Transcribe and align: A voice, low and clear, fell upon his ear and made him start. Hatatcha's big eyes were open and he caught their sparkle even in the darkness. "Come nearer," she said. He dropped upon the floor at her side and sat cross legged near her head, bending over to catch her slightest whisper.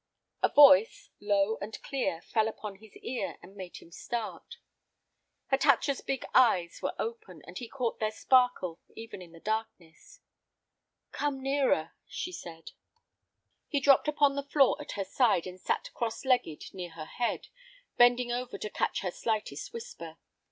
A 0.41 0.49
voice, 0.49 1.11
low 1.19 1.59
and 1.61 1.79
clear, 1.83 2.21
fell 2.23 2.47
upon 2.47 2.77
his 2.77 2.97
ear 2.97 3.37
and 3.43 3.55
made 3.55 3.77
him 3.77 3.91
start. 3.91 4.57
Hatatcha's 5.51 6.01
big 6.01 6.25
eyes 6.33 6.81
were 6.81 6.95
open 6.97 7.43
and 7.45 7.55
he 7.59 7.67
caught 7.69 7.99
their 7.99 8.09
sparkle 8.09 8.79
even 8.95 9.21
in 9.21 9.31
the 9.31 9.39
darkness. 9.39 10.19
"Come 11.11 11.39
nearer," 11.39 11.91
she 12.07 12.31
said. 12.31 12.71
He 13.67 13.79
dropped 13.79 14.07
upon 14.07 14.33
the 14.35 14.41
floor 14.47 14.75
at 14.81 14.93
her 14.93 15.05
side 15.05 15.45
and 15.45 15.61
sat 15.61 15.93
cross 15.93 16.25
legged 16.25 16.73
near 16.73 16.93
her 16.93 17.05
head, 17.05 17.49
bending 17.95 18.31
over 18.31 18.57
to 18.57 18.71
catch 18.71 19.01
her 19.01 19.11
slightest 19.11 19.71
whisper. 19.71 20.17